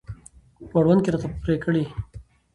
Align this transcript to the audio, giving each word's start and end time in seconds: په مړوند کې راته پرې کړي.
په 0.69 0.75
مړوند 0.79 0.99
کې 1.03 1.09
راته 1.13 1.27
پرې 1.43 1.55
کړي. 1.63 1.83